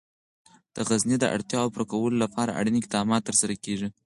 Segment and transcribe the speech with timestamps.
[0.75, 3.87] د غزني د اړتیاوو پوره کولو لپاره اړین اقدامات ترسره کېږي.